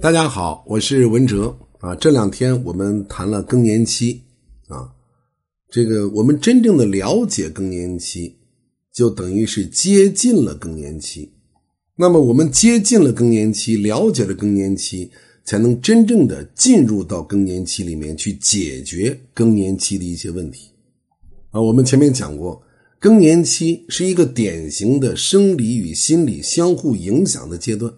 [0.00, 1.92] 大家好，我是文哲啊。
[1.96, 4.22] 这两天我们谈了更年期
[4.68, 4.94] 啊，
[5.68, 8.36] 这个我们真正的了解更年期，
[8.94, 11.32] 就等于是接近了更年期。
[11.96, 15.10] 那么我们接近了更年期，了解了更年期，
[15.42, 20.70] 才能真正的进入到更年期里面去解决更年期的一些问题
[21.50, 21.60] 啊。
[21.60, 22.62] 我们前面讲过，
[23.00, 27.92] 更年期是一个典型的生理与心理相互影响的阶段。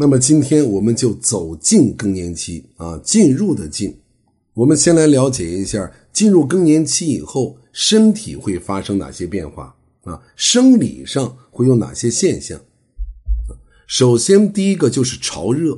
[0.00, 3.98] 那么今天我们就走进更年期啊，进入的进。
[4.54, 10.22] 我们先来了解一下，进入更年期以后，身体会发生哪些变化啊？
[10.36, 12.60] 生理上会有哪些现象？
[13.88, 15.76] 首先，第一个就是潮热，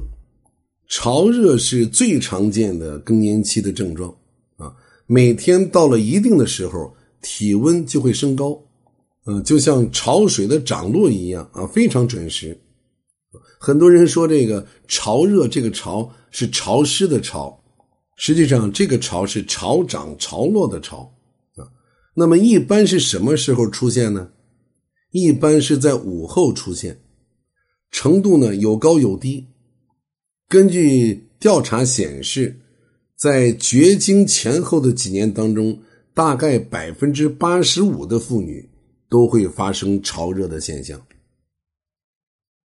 [0.87, 4.15] 潮热是最常见的更年期的症状
[4.57, 4.71] 啊。
[5.07, 8.63] 每天到了一定的时候，体温就会升高，
[9.25, 12.61] 嗯，就像潮水的涨落一样啊，非常准时。
[13.59, 17.63] 很多人说这个潮热，这个潮是潮湿的潮，
[18.17, 21.13] 实际上这个潮是潮涨潮落的潮
[21.57, 21.69] 啊。
[22.15, 24.31] 那么一般是什么时候出现呢？
[25.13, 27.01] 一般是在午后出现，
[27.91, 29.47] 程度呢有高有低。
[30.49, 32.61] 根据调查显示，
[33.17, 35.81] 在绝经前后的几年当中，
[36.15, 38.69] 大概百分之八十五的妇女
[39.09, 41.01] 都会发生潮热的现象。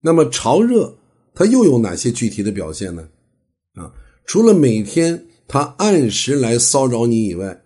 [0.06, 0.96] 那么潮热
[1.34, 3.10] 它又有哪些具体的表现呢？
[3.74, 3.92] 啊，
[4.24, 7.64] 除了每天它按时来骚扰你以外，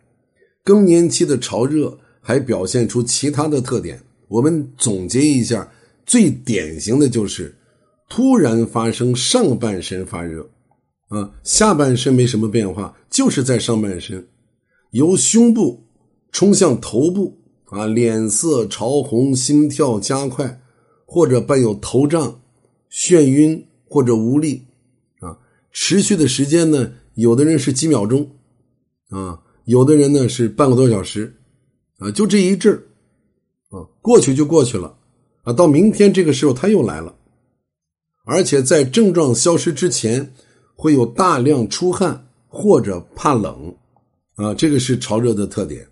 [0.64, 4.02] 更年期的潮热还表现出其他的特点。
[4.30, 5.70] 我们总结一下，
[6.06, 7.54] 最典型的就是
[8.08, 10.50] 突然发生上半身发热，
[11.10, 14.26] 啊，下半身没什么变化，就是在上半身，
[14.92, 15.84] 由胸部
[16.32, 20.62] 冲向头部，啊，脸色潮红，心跳加快。
[21.12, 22.40] 或者伴有头胀、
[22.92, 24.64] 眩晕或者无力，
[25.22, 25.36] 啊，
[25.72, 28.30] 持续的时间呢，有的人是几秒钟，
[29.10, 31.36] 啊，有的人呢是半个多小时，
[31.98, 32.76] 啊，就这一阵，
[33.70, 34.96] 啊，过去就过去了，
[35.42, 37.16] 啊，到明天这个时候他又来了，
[38.24, 40.32] 而且在症状消失之前，
[40.76, 43.76] 会有大量出汗或者怕冷，
[44.36, 45.88] 啊，这个是潮热的特点。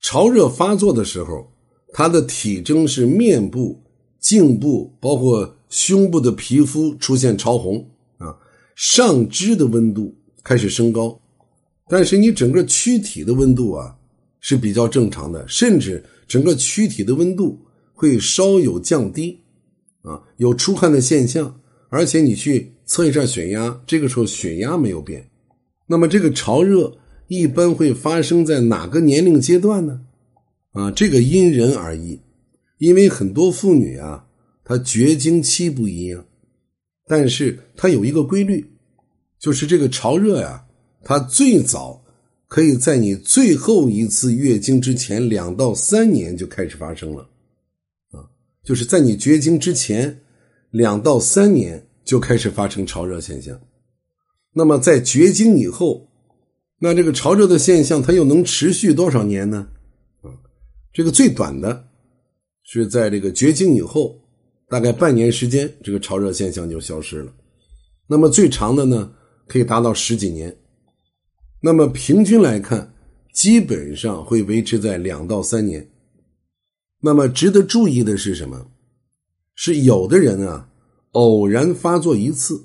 [0.00, 1.52] 潮热发作的时候。
[1.98, 3.82] 他的体征是面部、
[4.20, 8.36] 颈部，包括胸部的皮肤出现潮红啊，
[8.74, 10.14] 上肢的温度
[10.44, 11.18] 开始升高，
[11.88, 13.96] 但是你整个躯体的温度啊
[14.40, 17.58] 是比较正常的，甚至整个躯体的温度
[17.94, 19.40] 会稍有降低
[20.02, 21.58] 啊，有出汗的现象，
[21.88, 25.26] 而且你去测一下血压，这个时候血压没有变。
[25.86, 30.02] 那么这个潮热一般会发生在哪个年龄阶段呢？
[30.76, 32.20] 啊，这个因人而异，
[32.76, 34.26] 因为很多妇女啊，
[34.62, 36.22] 她绝经期不一样，
[37.06, 38.70] 但是它有一个规律，
[39.38, 40.66] 就是这个潮热呀，
[41.02, 42.04] 它最早
[42.46, 47.22] 可以在你最后一次月经之前两到三年就开始发生了，
[48.10, 48.28] 啊，
[48.62, 50.20] 就是在你绝经之前
[50.72, 53.58] 两到三年就开始发生潮热现象，
[54.52, 56.06] 那么在绝经以后，
[56.80, 59.68] 那这个潮热的现象它又能持续多少年呢？
[60.96, 61.88] 这个最短的，
[62.62, 64.18] 是在这个绝经以后，
[64.66, 67.30] 大概半年时间，这个潮热现象就消失了。
[68.06, 69.12] 那么最长的呢，
[69.46, 70.56] 可以达到十几年。
[71.60, 72.94] 那么平均来看，
[73.34, 75.86] 基本上会维持在两到三年。
[77.02, 78.68] 那么值得注意的是什么？
[79.54, 80.70] 是有的人啊，
[81.10, 82.64] 偶然发作一次，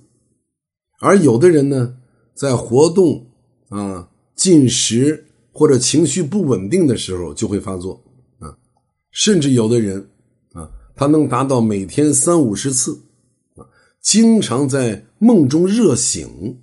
[1.02, 1.98] 而有的人呢，
[2.34, 3.30] 在活动
[3.68, 8.02] 啊、进食或者情绪不稳定的时候就会发作。
[9.12, 10.10] 甚至有的人
[10.54, 13.04] 啊，他能达到每天三五十次
[13.56, 13.68] 啊，
[14.02, 16.58] 经常在梦中热醒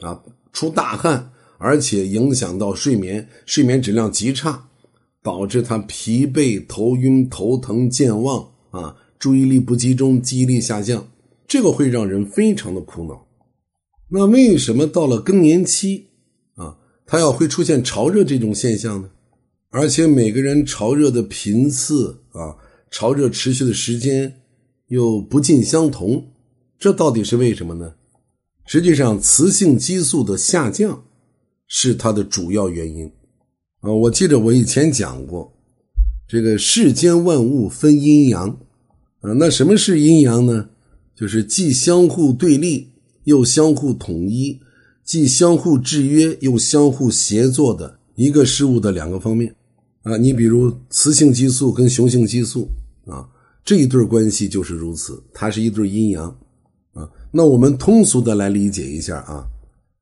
[0.00, 4.68] 啊，出大汗，而且影响到睡眠，睡眠质量极差，
[5.22, 11.08] 导致他疲惫、头晕、头疼、健忘啊，注意力不集中，记忆力下降，
[11.46, 13.26] 这个会让人非常的苦恼。
[14.08, 16.08] 那为什么到了更年期
[16.56, 16.76] 啊，
[17.06, 19.08] 他要会出现潮热这种现象呢？
[19.72, 22.54] 而且每个人潮热的频次啊，
[22.90, 24.32] 潮热持续的时间
[24.88, 26.22] 又不尽相同，
[26.78, 27.94] 这到底是为什么呢？
[28.66, 31.02] 实际上，雌性激素的下降
[31.66, 33.10] 是它的主要原因
[33.80, 33.90] 啊。
[33.90, 35.50] 我记得我以前讲过，
[36.28, 38.48] 这个世间万物分阴阳
[39.22, 40.68] 啊，那什么是阴阳呢？
[41.16, 42.90] 就是既相互对立
[43.24, 44.60] 又相互统一，
[45.02, 49.54] 既相互制约又相互协作的一个事物的两个方面。
[50.02, 52.68] 啊，你比如雌性激素跟雄性激素
[53.06, 53.28] 啊，
[53.64, 56.26] 这一对关系就是如此，它是一对阴阳。
[56.92, 57.08] 啊。
[57.30, 59.46] 那我们通俗的来理解一下啊，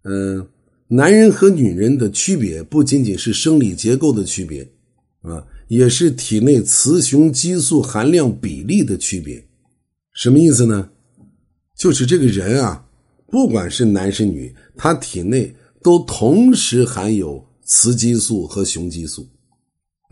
[0.05, 0.47] 嗯，
[0.89, 4.67] 男人和女人的区别不仅仅是生理结构的区别
[5.23, 9.47] 啊，也是体内雌雄激素含量比例的区别。
[10.15, 10.91] 什么意思呢？
[11.77, 12.85] 就是这个人啊，
[13.27, 19.29] 不管是男是女，他体内都同时含有雌激素和雄激素。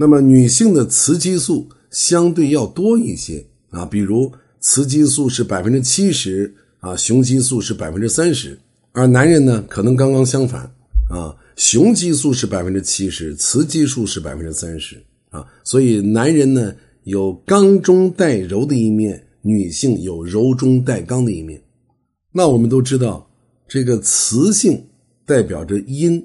[0.00, 8.56] 那么女性的雌激素相对要多一些啊，比如雌激素是百分之七十啊，雄激素是百分之三十，
[8.92, 10.62] 而男人呢可能刚刚相反
[11.10, 16.72] 啊，雄激素是百分之七十，雌激素是百分之三十啊，所以男人呢
[17.02, 21.60] 有刚中带柔的一面，女性有柔中带刚的一面。
[22.30, 23.28] 那我们都知道，
[23.66, 24.86] 这个雌性
[25.26, 26.24] 代表着阴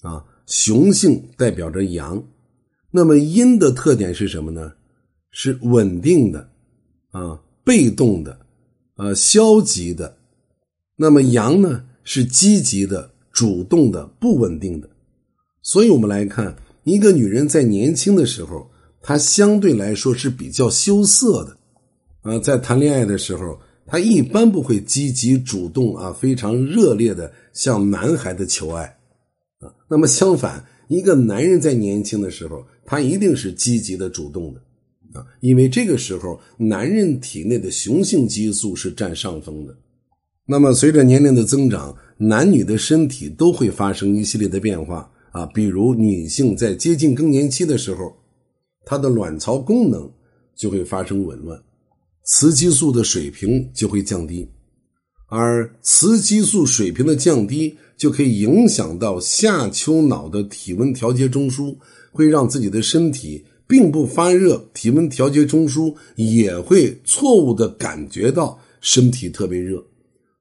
[0.00, 2.24] 啊，雄性代表着阳。
[2.90, 4.72] 那么阴的特点是什么呢？
[5.30, 6.50] 是稳定的，
[7.12, 8.36] 啊，被动的，
[8.96, 10.16] 呃，消极的。
[10.96, 14.90] 那么阳呢是积极的、主动的、不稳定的。
[15.62, 18.68] 所以，我们来看一个女人在年轻的时候，
[19.00, 21.56] 她相对来说是比较羞涩的，
[22.22, 28.84] 啊，在谈恋爱的时候，她一般不会积极主动啊，非常热烈的向男孩子求爱，
[29.60, 30.64] 啊，那么相反。
[30.88, 34.60] 一个男人在年轻的时候，他一定是积极的、主动的，
[35.12, 39.72] 啊，因为这个时候男人体内的雄性激素是占上风的。
[40.44, 48.12] 那么随着年龄的增长，男女的身体都会发生一系列的变化啊，比如女性在接近更年期的时候，
[48.84, 50.10] 她的卵巢功能
[50.56, 51.62] 就会发生紊乱，
[52.24, 54.48] 雌激素的水平就会降低，
[55.30, 57.78] 而雌激素水平的降低。
[58.00, 61.76] 就可以影响到下丘脑的体温调节中枢，
[62.10, 69.84] 会让自己的身体并不发热，体温调节中枢也会错误的感觉到身体特别热，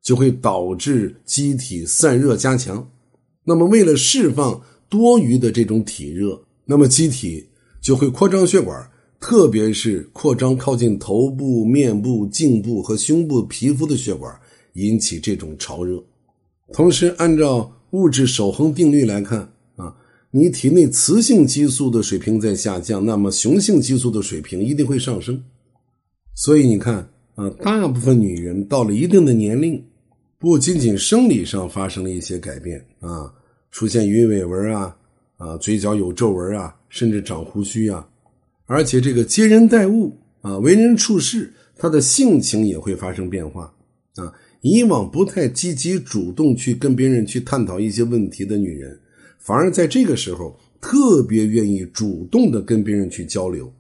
[0.02, 2.90] 就会导致机体散热加强。
[3.44, 7.46] 那么，为了释放多余的这种体热，那么机体
[7.82, 8.90] 就会扩张血管，
[9.20, 14.34] 特别是扩张靠近头部、面部、颈部和胸部皮肤的血管，
[14.74, 16.04] 引起这种潮热。
[16.74, 19.40] 同时，按照物质守恒定律来看
[19.76, 19.96] 啊，
[20.32, 25.44] 你体内雌性激素的水平在下降，那么雄性激素的水平一定会上升。
[26.36, 29.84] 所以你看啊，大部分女人到了一定的年龄，
[30.38, 33.34] 不仅仅生理上发生了一些改变啊，
[33.72, 34.96] 出现鱼尾纹啊，
[35.38, 38.08] 啊，嘴角有皱纹啊，甚至长胡须啊，
[38.68, 43.74] 而且这个接人待物啊，为人处事，她的性情也会发生变化
[44.16, 44.32] 啊。
[44.62, 49.00] 以往不太积极主动去跟别人去探讨一些问题的女人，
[49.38, 53.72] 反而在这个时候特别愿意主动的跟别人去交流，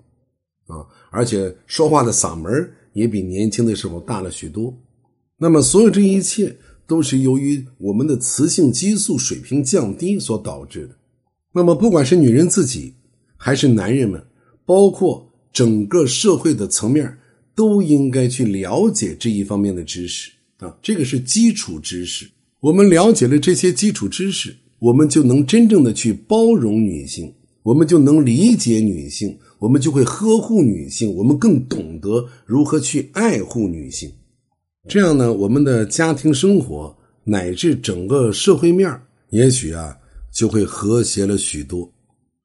[0.68, 2.52] 啊，而且说话的嗓门
[2.94, 4.74] 也比年轻的时候大了许多。
[5.38, 6.56] 那么，所有这一切
[6.88, 10.96] 都是由于我们的雌性激素水平降低所导致的。
[11.54, 12.94] 那么，不管是女人自己，
[13.38, 14.22] 还是男人们，
[14.66, 17.18] 包括整个社会的层面，
[17.56, 20.32] 都应该去了解这一方面的知识。
[20.60, 22.30] 啊，这个是基础知识。
[22.60, 27.34] 我们了解了这些基础知识，我们就能真正的去包容女性，
[27.64, 34.12] 我们就能理解女性，我们就会呵护女性，我们更懂得如何去爱护女性。
[34.90, 38.94] 这样呢，我们的家庭生活乃至整个社会面
[39.30, 39.98] 也许啊
[40.30, 41.90] 就会和谐了许多。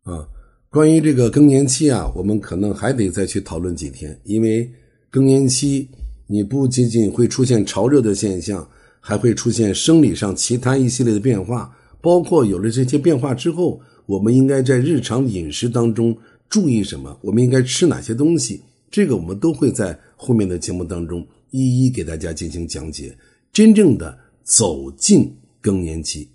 [0.04, 0.24] 啊，
[0.70, 4.70] 关于这个更年期啊，我们可能还得再去讨论几天，因为
[5.10, 5.88] 更年期。
[6.34, 16.16] 你不仅仅会出现潮热的现象，还会出现生理上其他一系列的变化，包括有了这些变化之后，我们应该在日常饮食当中
[16.48, 17.16] 注意什么？
[17.22, 18.60] 我们应该吃哪些东西？
[18.90, 23.16] 这个我们都会在后面的节目当中一一给大家进行讲解，
[23.52, 26.28] 真正的走进更年期。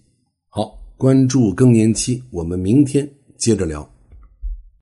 [0.48, 3.06] 好，关注更年期，我们明天
[3.38, 3.99] 接着聊。